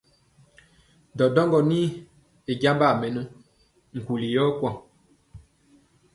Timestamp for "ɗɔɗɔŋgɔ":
1.17-1.59